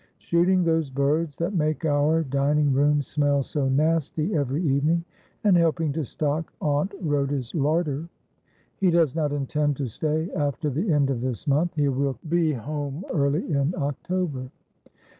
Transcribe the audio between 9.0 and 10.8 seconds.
not intend to stay after